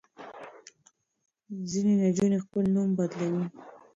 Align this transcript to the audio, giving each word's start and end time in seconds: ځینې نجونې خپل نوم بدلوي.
ځینې 1.69 1.93
نجونې 2.01 2.37
خپل 2.45 2.63
نوم 2.73 2.89
بدلوي. 2.97 3.45